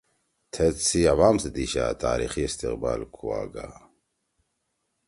تھید 0.53 0.75
سی 0.87 1.01
عوام 1.13 1.35
سی 1.41 1.49
دیِشا 1.55 1.85
تاریخی 2.03 2.43
استقبال 2.47 3.01
کُواگا 3.15 3.67